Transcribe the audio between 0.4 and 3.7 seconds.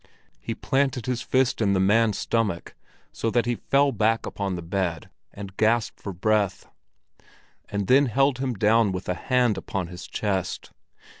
planted his fist in the man's stomach, so that he